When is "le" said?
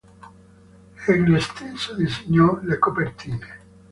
2.63-2.79